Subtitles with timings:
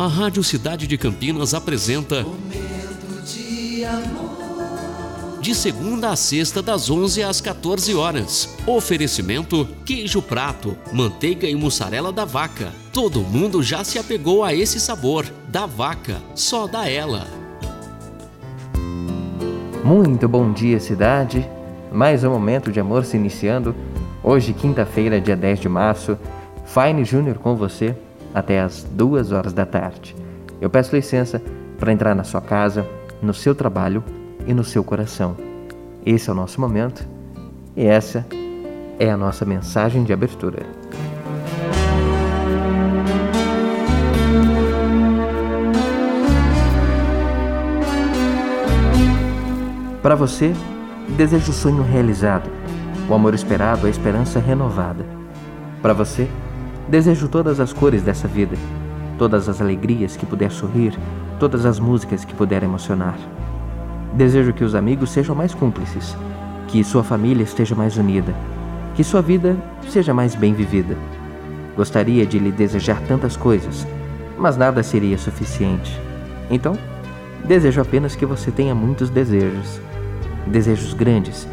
[0.00, 5.38] a Rádio Cidade de Campinas apresenta Momento de amor.
[5.42, 8.56] de segunda a sexta das 11 às 14 horas.
[8.66, 12.72] Oferecimento: queijo prato, manteiga e mussarela da vaca.
[12.94, 15.26] Todo mundo já se apegou a esse sabor.
[15.48, 17.26] Da vaca, só da ela.
[19.84, 21.46] Muito bom dia, cidade.
[21.92, 23.76] Mais um momento de amor se iniciando.
[24.24, 26.16] Hoje, quinta-feira, dia 10 de março.
[26.64, 27.94] Fine Júnior com você
[28.34, 30.16] até as duas horas da tarde.
[30.60, 31.42] Eu peço licença
[31.78, 32.86] para entrar na sua casa,
[33.22, 34.04] no seu trabalho
[34.46, 35.36] e no seu coração.
[36.04, 37.06] Esse é o nosso momento
[37.76, 38.26] e essa
[38.98, 40.64] é a nossa mensagem de abertura.
[50.02, 50.54] Para você,
[51.16, 52.50] desejo o sonho realizado,
[53.08, 55.04] o amor esperado, a esperança renovada.
[55.82, 56.26] Para você,
[56.90, 58.56] desejo todas as cores dessa vida,
[59.16, 60.92] todas as alegrias que puder sorrir,
[61.38, 63.16] todas as músicas que puder emocionar.
[64.14, 66.16] Desejo que os amigos sejam mais cúmplices,
[66.66, 68.34] que sua família esteja mais unida,
[68.96, 69.56] que sua vida
[69.88, 70.96] seja mais bem vivida.
[71.76, 73.86] Gostaria de lhe desejar tantas coisas,
[74.36, 75.96] mas nada seria suficiente.
[76.50, 76.76] Então,
[77.44, 79.80] desejo apenas que você tenha muitos desejos,
[80.44, 81.46] desejos grandes,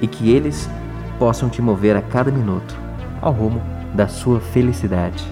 [0.00, 0.70] e que eles
[1.18, 2.76] possam te mover a cada minuto
[3.20, 5.24] ao rumo da sua felicidade.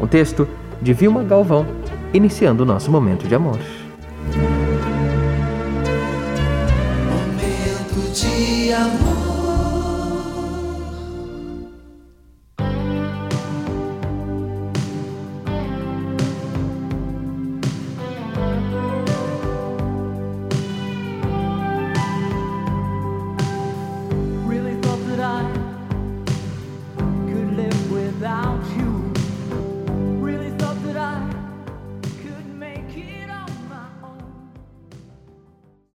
[0.00, 0.48] Um texto
[0.80, 1.66] de Vilma Galvão,
[2.14, 3.58] iniciando o nosso momento de amor.
[7.10, 9.15] Momento de amor.